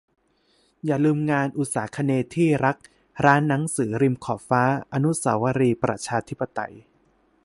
[0.85, 2.77] อย่าลืมงาน "อุษาคเนย์ที่รัก"
[3.25, 6.73] ร้านหนังสือริมขอบฟ้า อนุเสาวรีย์ประชาธิปไตย